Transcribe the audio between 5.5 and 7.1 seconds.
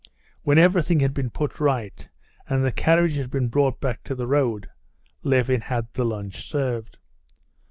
had the lunch served.